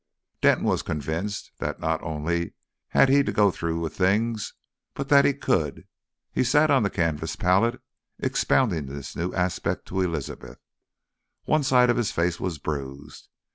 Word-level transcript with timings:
Denton 0.41 0.65
was 0.65 0.81
convinced 0.81 1.51
that 1.59 1.79
not 1.79 2.01
only 2.01 2.53
had 2.87 3.07
he 3.07 3.21
to 3.21 3.31
go 3.31 3.51
through 3.51 3.79
with 3.79 3.95
things, 3.95 4.55
but 4.95 5.09
that 5.09 5.25
he 5.25 5.31
could. 5.35 5.87
He 6.31 6.43
sat 6.43 6.71
on 6.71 6.81
the 6.81 6.89
canvas 6.89 7.35
pallet 7.35 7.79
expounding 8.17 8.87
this 8.87 9.15
new 9.15 9.31
aspect 9.35 9.85
to 9.89 10.01
Elizabeth. 10.01 10.57
One 11.45 11.61
side 11.61 11.91
of 11.91 11.97
his 11.97 12.11
face 12.11 12.39
was 12.39 12.57
bruised. 12.57 13.29